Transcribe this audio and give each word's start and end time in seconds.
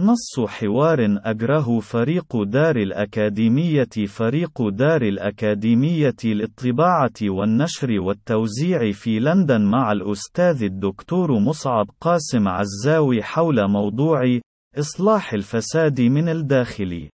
نص 0.00 0.40
حوار 0.48 0.98
أجره 1.24 1.80
فريق 1.80 2.42
دار 2.42 2.76
الأكاديمية 2.76 4.06
فريق 4.06 4.68
دار 4.68 5.02
الأكاديمية 5.02 6.16
للطباعة 6.24 7.12
والنشر 7.22 8.00
والتوزيع 8.00 8.92
في 8.92 9.18
لندن 9.18 9.60
مع 9.60 9.92
الأستاذ 9.92 10.62
الدكتور 10.62 11.38
مصعب 11.38 11.86
قاسم 12.00 12.48
عزاوي 12.48 13.22
حول 13.22 13.68
موضوع 13.68 14.38
إصلاح 14.78 15.32
الفساد 15.32 16.00
من 16.00 16.28
الداخل. 16.28 17.08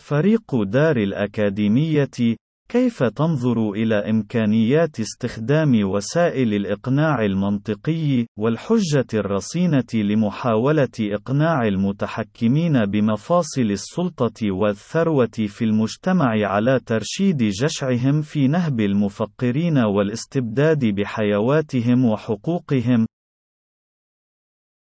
فريق 0.00 0.62
دار 0.62 0.96
الأكاديمية 0.96 2.36
كيف 2.68 3.02
تنظر 3.02 3.70
إلى 3.70 4.10
إمكانيات 4.10 5.00
استخدام 5.00 5.84
وسائل 5.84 6.54
الإقناع 6.54 7.24
المنطقي 7.24 8.26
والحجة 8.38 9.06
الرصينة 9.14 9.86
لمحاولة 9.94 10.88
إقناع 11.00 11.66
المتحكمين 11.66 12.84
بمفاصل 12.84 13.60
السلطة 13.70 14.50
والثروة 14.50 15.36
في 15.46 15.64
المجتمع 15.64 16.48
على 16.48 16.80
ترشيد 16.80 17.42
جشعهم 17.42 18.22
في 18.22 18.48
نهب 18.48 18.80
المفقرين 18.80 19.78
والاستبداد 19.78 20.84
بحيواتهم 20.84 22.04
وحقوقهم؟ 22.04 23.06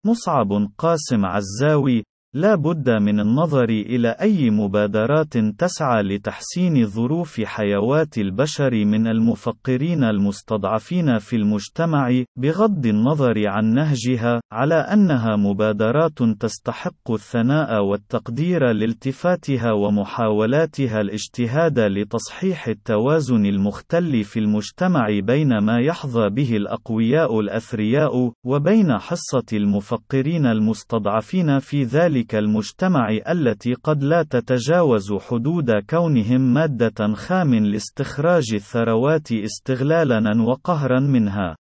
مصعب 0.07 0.49
قاسم 0.79 1.25
عزاوي 1.27 2.05
لا 2.37 2.55
بد 2.55 2.91
من 2.91 3.21
النظر 3.21 3.69
إلى 3.69 4.09
أي 4.09 4.51
مبادرات 4.51 5.39
تسعى 5.39 6.03
لتحسين 6.03 6.87
ظروف 6.87 7.41
حيوات 7.41 8.19
البشر 8.19 8.85
من 8.85 9.07
المفقرين 9.07 10.05
المستضعفين 10.05 11.19
في 11.19 11.37
المجتمع، 11.37 12.23
بغض 12.39 12.87
النظر 12.87 13.49
عن 13.49 13.75
نهجها، 13.75 14.41
على 14.53 14.75
أنها 14.75 15.37
مبادرات 15.37 16.23
تستحق 16.41 17.11
الثناء 17.11 17.85
والتقدير 17.85 18.73
لالتفاتها 18.73 19.73
ومحاولاتها 19.73 21.01
الاجتهاد 21.01 21.79
لتصحيح 21.79 22.69
التوازن 22.69 23.47
المختل 23.47 24.25
في 24.25 24.39
المجتمع 24.39 25.07
بين 25.23 25.59
ما 25.59 25.81
يحظى 25.81 26.29
به 26.29 26.57
الأقوياء 26.57 27.41
الأثرياء، 27.41 28.33
وبين 28.45 28.99
حصة 28.99 29.47
المفقرين 29.53 30.47
المستضعفين 30.47 31.59
في 31.59 31.85
ذلك 31.85 32.26
ذلك 32.27 32.35
المجتمع 32.35 33.09
التي 33.29 33.75
قد 33.75 34.05
لا 34.05 34.23
تتجاوز 34.23 35.13
حدود 35.13 35.71
كونهم 35.91 36.55
مادة 36.55 37.15
خام 37.15 37.55
لاستخراج 37.55 38.55
الثروات 38.55 39.33
استغلالا 39.33 40.43
وقهرا 40.43 41.01
منها. 41.01 41.57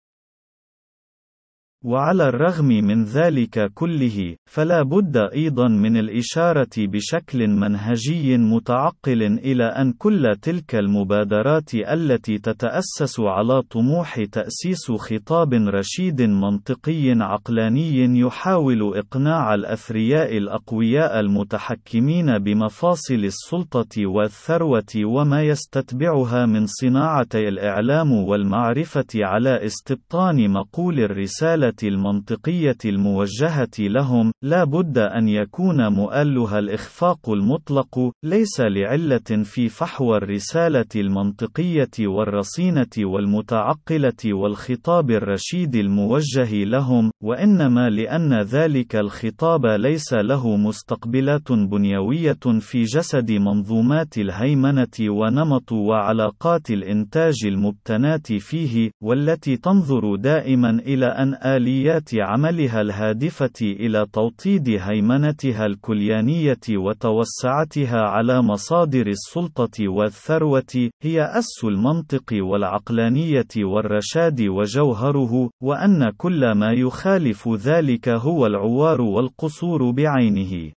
وعلى 1.84 2.28
الرغم 2.28 2.66
من 2.66 3.04
ذلك 3.04 3.70
كله، 3.74 4.36
فلا 4.46 4.82
بد 4.82 5.16
أيضا 5.16 5.68
من 5.68 5.96
الإشارة 5.96 6.70
بشكل 6.78 7.48
منهجي 7.48 8.36
متعقل 8.36 9.22
إلى 9.22 9.64
أن 9.64 9.92
كل 9.92 10.36
تلك 10.42 10.74
المبادرات 10.74 11.74
التي 11.74 12.38
تتأسس 12.38 13.20
على 13.20 13.62
طموح 13.62 14.24
تأسيس 14.24 14.92
خطاب 14.92 15.54
رشيد 15.54 16.22
منطقي 16.22 17.10
عقلاني 17.10 18.20
يحاول 18.20 18.96
إقناع 18.98 19.54
الأثرياء 19.54 20.36
الأقوياء 20.36 21.20
المتحكمين 21.20 22.38
بمفاصل 22.38 23.14
السلطة 23.14 24.06
والثروة 24.06 24.92
وما 25.04 25.42
يستتبعها 25.42 26.46
من 26.46 26.66
صناعتي 26.66 27.48
الإعلام 27.48 28.12
والمعرفة 28.12 29.06
على 29.14 29.64
استبطان 29.66 30.50
مقول 30.50 31.00
الرسالة 31.00 31.71
المنطقية 31.82 32.76
الموجهة 32.84 33.68
لهم، 33.78 34.32
لا 34.44 34.64
بد 34.64 34.98
أن 34.98 35.28
يكون 35.28 35.88
مؤلها 35.92 36.58
الإخفاق 36.58 37.30
المطلق، 37.30 38.10
ليس 38.24 38.60
لعلة 38.60 39.42
في 39.44 39.68
فحوى 39.68 40.16
الرسالة 40.16 40.86
المنطقية 40.96 41.90
والرصينة 42.00 42.86
والمتعقلة 42.98 44.34
والخطاب 44.34 45.10
الرشيد 45.10 45.74
الموجه 45.76 46.64
لهم، 46.64 47.10
وإنما 47.24 47.90
لأن 47.90 48.40
ذلك 48.42 48.96
الخطاب 48.96 49.66
ليس 49.66 50.14
له 50.14 50.56
مستقبلات 50.56 51.52
بنيوية 51.52 52.42
في 52.60 52.82
جسد 52.82 53.32
منظومات 53.32 54.18
الهيمنة 54.18 54.96
ونمط 55.08 55.72
وعلاقات 55.72 56.70
الإنتاج 56.70 57.34
المبتناة 57.46 58.22
فيه، 58.38 58.90
والتي 59.02 59.56
تنظر 59.56 60.16
دائما 60.16 60.70
إلى 60.70 61.06
أن 61.06 61.34
آل 61.34 61.61
آليات 61.62 62.10
عملها 62.14 62.80
الهادفة 62.80 63.60
إلى 63.62 64.06
توطيد 64.12 64.68
هيمنتها 64.68 65.66
الكليانية 65.66 66.66
وتوسعتها 66.70 68.00
على 68.00 68.42
مصادر 68.42 69.06
السلطة 69.06 69.88
والثروة، 69.88 70.90
هي 71.02 71.24
أس 71.24 71.64
المنطق 71.64 72.32
والعقلانية 72.32 73.52
والرشاد 73.58 74.40
وجوهره، 74.40 75.50
وأن 75.62 76.10
كل 76.16 76.52
ما 76.52 76.72
يخالف 76.72 77.48
ذلك 77.48 78.08
هو 78.08 78.46
العوار 78.46 79.00
والقصور 79.00 79.90
بعينه. 79.90 80.72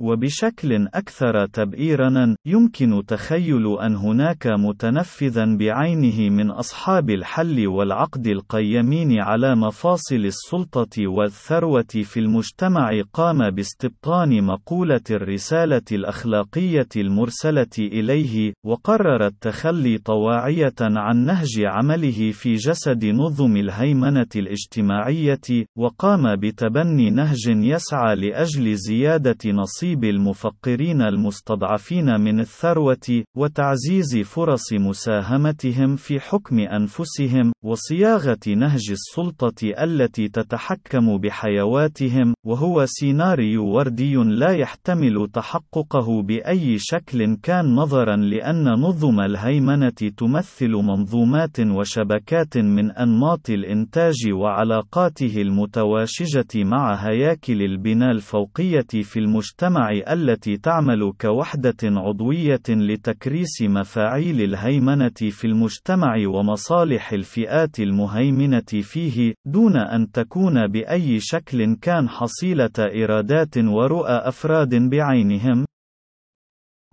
وبشكل 0.00 0.88
أكثر 0.94 1.46
تبئيرًا، 1.46 2.36
يمكن 2.46 3.02
تخيل 3.06 3.78
أن 3.78 3.96
هناك 3.96 4.46
متنفذًا 4.46 5.56
بعينه 5.56 6.30
من 6.30 6.50
أصحاب 6.50 7.10
الحل 7.10 7.66
والعقد 7.66 8.26
القيمين 8.26 9.20
على 9.20 9.56
مفاصل 9.56 10.16
السلطة 10.16 11.06
والثروة 11.06 12.02
في 12.02 12.20
المجتمع 12.20 12.90
قام 13.12 13.50
باستبطان 13.50 14.44
مقولة 14.44 15.00
الرسالة 15.10 15.82
الأخلاقية 15.92 16.88
المرسلة 16.96 17.74
إليه، 17.78 18.52
وقرر 18.64 19.26
التخلي 19.26 19.98
طواعية 19.98 20.74
عن 20.80 21.24
نهج 21.24 21.64
عمله 21.64 22.30
في 22.30 22.54
جسد 22.54 23.04
نظم 23.04 23.56
الهيمنة 23.56 24.26
الاجتماعية، 24.36 25.66
وقام 25.78 26.36
بتبني 26.36 27.10
نهج 27.10 27.46
يسعى 27.46 28.16
لأجل 28.16 28.74
زيادة 28.74 29.50
نصيب 29.50 29.87
تنصيب 29.88 30.04
المفقرين 30.04 31.02
المستضعفين 31.02 32.20
من 32.20 32.40
الثروة، 32.40 33.24
وتعزيز 33.36 34.16
فرص 34.16 34.72
مساهمتهم 34.72 35.96
في 35.96 36.20
حكم 36.20 36.58
أنفسهم، 36.58 37.52
وصياغة 37.64 38.38
نهج 38.56 38.90
السلطة 38.90 39.72
التي 39.82 40.28
تتحكم 40.28 41.18
بحيواتهم، 41.18 42.34
وهو 42.46 42.86
سيناريو 42.86 43.66
وردي 43.66 44.14
لا 44.14 44.50
يحتمل 44.50 45.28
تحققه 45.32 46.22
بأي 46.22 46.76
شكل 46.78 47.36
كان 47.42 47.74
نظرا 47.74 48.16
لأن 48.16 48.64
نظم 48.64 49.20
الهيمنة 49.20 49.98
تمثل 50.16 50.70
منظومات 50.70 51.60
وشبكات 51.60 52.58
من 52.58 52.90
أنماط 52.90 53.50
الإنتاج 53.50 54.32
وعلاقاته 54.32 55.42
المتواشجة 55.42 56.64
مع 56.64 56.94
هياكل 56.94 57.62
البناء 57.62 58.10
الفوقية 58.10 59.02
في 59.02 59.18
المجتمع 59.18 59.77
التي 60.12 60.56
تعمل 60.56 61.12
كوحدة 61.20 61.76
عضوية 61.82 62.62
لتكريس 62.68 63.62
مفاعيل 63.62 64.40
الهيمنة 64.40 65.08
في 65.30 65.46
المجتمع 65.46 66.14
ومصالح 66.26 67.12
الفئات 67.12 67.80
المهيمنة 67.80 68.60
فيه، 68.82 69.34
دون 69.46 69.76
أن 69.76 70.10
تكون 70.10 70.66
بأي 70.66 71.20
شكل 71.20 71.74
كان 71.74 72.08
حصيلة 72.08 72.70
إرادات 72.78 73.58
ورؤى 73.58 74.12
أفراد 74.12 74.74
بعينهم، 74.74 75.64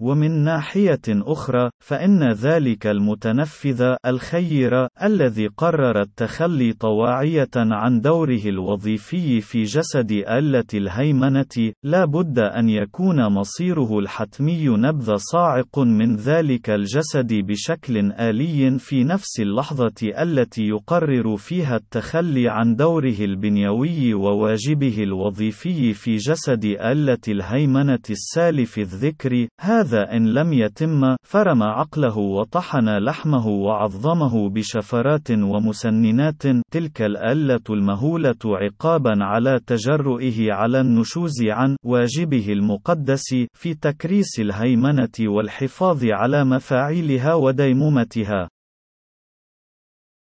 ومن 0.01 0.31
ناحية 0.43 1.01
أخرى، 1.07 1.69
فإن 1.79 2.31
ذلك 2.31 2.87
المتنفذ 2.87 3.95
الخير 4.05 4.87
الذي 5.03 5.47
قرر 5.47 6.01
التخلي 6.01 6.73
طواعية 6.73 7.49
عن 7.55 8.01
دوره 8.01 8.41
الوظيفي 8.45 9.41
في 9.41 9.63
جسد 9.63 10.11
آلة 10.11 10.65
الهيمنة، 10.73 11.73
لا 11.83 12.05
بد 12.05 12.39
أن 12.39 12.69
يكون 12.69 13.27
مصيره 13.27 13.99
الحتمي 13.99 14.67
نبذ 14.67 15.15
صاعق 15.15 15.79
من 15.79 16.15
ذلك 16.15 16.69
الجسد 16.69 17.33
بشكل 17.33 18.11
آلي 18.11 18.79
في 18.79 19.03
نفس 19.03 19.39
اللحظة 19.39 20.21
التي 20.21 20.63
يقرر 20.63 21.37
فيها 21.37 21.75
التخلي 21.75 22.49
عن 22.49 22.75
دوره 22.75 23.15
البنيوي 23.19 24.13
وواجبه 24.13 25.03
الوظيفي 25.03 25.93
في 25.93 26.15
جسد 26.15 26.65
آلة 26.65 27.17
الهيمنة 27.27 27.99
السالف 28.09 28.77
الذكر، 28.77 29.47
هذا 29.59 29.84
هذا 29.85 30.17
إن 30.17 30.33
لم 30.33 30.53
يتم 30.53 31.15
فرم 31.23 31.63
عقله 31.63 32.17
وطحن 32.17 32.97
لحمه 32.97 33.47
وعظمه 33.47 34.49
بشفرات 34.49 35.31
ومسننات 35.31 36.43
تلك 36.71 37.01
الآلة 37.01 37.61
المهولة 37.69 38.35
عقابا 38.45 39.13
على 39.23 39.59
تجرؤه 39.67 40.35
على 40.49 40.81
النشوز 40.81 41.43
عن 41.47 41.75
واجبه 41.83 42.53
المقدس 42.53 43.35
في 43.53 43.73
تكريس 43.73 44.39
الهيمنة 44.39 45.17
والحفاظ 45.19 46.05
على 46.05 46.45
مفاعيلها 46.45 47.33
وديمومتها. 47.33 48.47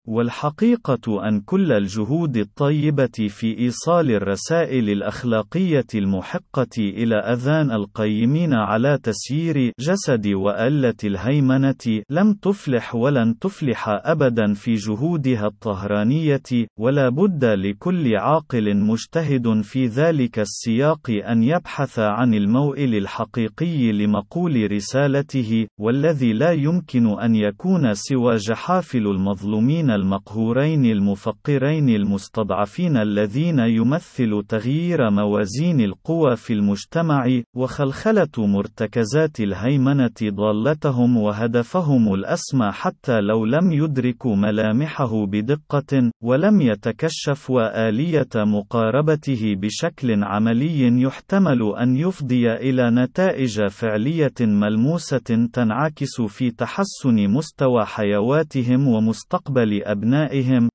والحقيقة 0.08 1.28
أن 1.28 1.40
كل 1.40 1.72
الجهود 1.72 2.38
الطيبة 2.38 3.28
في 3.30 3.60
إيصال 3.60 4.12
الرسائل 4.12 4.90
الأخلاقية 4.90 5.86
المحقة 5.96 6.78
إلى 6.80 7.16
أذان 7.16 7.72
القيمين 7.72 8.54
على 8.54 8.98
تسيير 9.04 9.72
جسد 9.80 10.28
وألة 10.28 10.94
الهيمنة 11.04 12.02
لم 12.10 12.34
تفلح 12.34 12.96
ولن 12.96 13.40
تفلح 13.40 13.86
أبدا 13.88 14.54
في 14.54 14.74
جهودها 14.74 15.48
الطهرانية، 15.48 16.68
ولا 16.80 17.10
بد 17.10 17.46
لكل 17.46 18.16
عاقل 18.16 18.78
مجتهد 18.78 19.62
في 19.62 19.86
ذلك 19.86 20.40
السياق 20.40 21.10
أن 21.10 21.44
يبحث 21.44 22.00
عن 22.00 22.34
الموئل 22.34 22.96
الحقيقي 22.96 23.92
لمقول 23.92 24.72
رسالته، 24.72 25.68
والذي 25.80 26.34
لا 26.34 26.52
يمكن 26.52 27.20
أن 27.20 27.36
يكون 27.36 27.94
سوى 27.94 28.36
جحافل 28.36 29.08
المظلومين 29.08 29.93
المقهورين 29.96 30.86
المفقرين 30.86 31.90
المستضعفين 31.90 32.98
الذين 32.98 33.60
يمثل 33.60 34.44
تغيير 34.50 35.10
موازين 35.10 35.82
القوى 35.82 36.36
في 36.36 36.54
المجتمع 36.54 37.42
وخلخلة 37.56 38.30
مرتكزات 38.38 39.40
الهيمنة 39.40 40.10
ضالتهم 40.24 41.18
وهدفهم 41.18 42.14
الأسمى 42.14 42.72
حتى 42.72 43.22
لو 43.22 43.46
لم 43.46 43.72
يدركوا 43.72 44.36
ملامحه 44.36 45.26
بدقة 45.26 46.12
ولم 46.24 46.62
يتكشفوا 46.62 47.90
آلية 47.90 48.30
مقاربته 48.36 49.56
بشكل 49.56 50.24
عملي 50.24 51.02
يحتمل 51.02 51.74
أن 51.82 51.96
يفضي 51.96 52.52
إلى 52.54 52.92
نتائج 52.92 53.68
فعلية 53.68 54.34
ملموسة 54.42 55.48
تنعكس 55.54 56.22
في 56.22 56.52
تحسن 56.52 57.28
مستوى 57.28 57.86
حيواتهم 57.86 58.88
ومستقبل 58.88 59.83
أبنائهم 59.84 60.70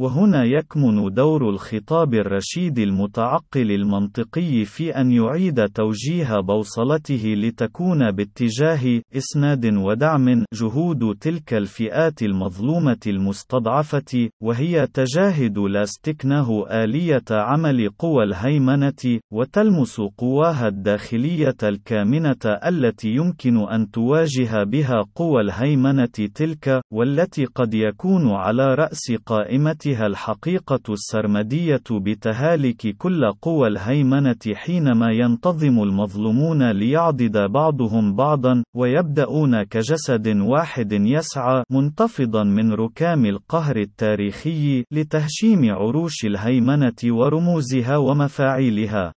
وهنا 0.00 0.44
يكمن 0.44 1.14
دور 1.14 1.50
الخطاب 1.50 2.14
الرشيد 2.14 2.78
المتعقل 2.78 3.70
المنطقي 3.70 4.64
في 4.64 4.90
أن 4.90 5.12
يعيد 5.12 5.68
توجيه 5.68 6.40
بوصلته 6.40 7.34
لتكون 7.36 8.10
باتجاه 8.10 9.02
إسناد 9.16 9.66
ودعم 9.66 10.44
جهود 10.54 11.16
تلك 11.20 11.54
الفئات 11.54 12.22
المظلومة 12.22 12.98
المستضعفة، 13.06 14.28
وهي 14.42 14.86
تجاهد 14.86 15.58
لا 15.58 15.82
استكناه 15.82 16.64
آلية 16.70 17.24
عمل 17.30 17.90
قوى 17.98 18.24
الهيمنة، 18.24 19.20
وتلمس 19.32 20.00
قواها 20.00 20.68
الداخلية 20.68 21.56
الكامنة 21.62 22.58
التي 22.66 23.08
يمكن 23.08 23.56
أن 23.68 23.90
تواجه 23.90 24.64
بها 24.64 25.04
قوى 25.14 25.40
الهيمنة 25.40 26.28
تلك، 26.34 26.80
والتي 26.92 27.44
قد 27.44 27.74
يكون 27.74 28.30
على 28.30 28.74
رأس 28.74 29.12
قائمة 29.26 29.89
ذاتها 29.90 30.06
الحقيقة 30.06 30.92
السرمدية 30.92 31.82
بتهالك 31.90 32.96
كل 32.98 33.32
قوى 33.42 33.68
الهيمنة 33.68 34.54
حينما 34.54 35.12
ينتظم 35.12 35.82
المظلومون 35.82 36.70
ليعضد 36.70 37.36
بعضهم 37.52 38.16
بعضا، 38.16 38.62
ويبدأون 38.76 39.62
كجسد 39.62 40.28
واحد 40.28 40.92
يسعى 40.92 41.64
منتفضا 41.70 42.44
من 42.44 42.72
ركام 42.72 43.26
القهر 43.26 43.76
التاريخي 43.76 44.84
لتهشيم 44.92 45.70
عروش 45.70 46.24
الهيمنة 46.24 47.00
ورموزها 47.04 47.96
ومفاعيلها. 47.96 49.12